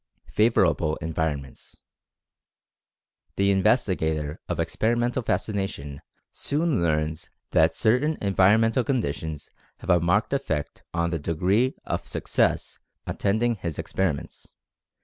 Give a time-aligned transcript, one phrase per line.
[0.31, 1.79] FAVORABLE ENVIRONMENTS.
[3.35, 10.81] The investigator of Experimental Fascination soon learns that certain environmental conditions have a marked effect
[10.91, 14.55] on the degree of success attending his experiments.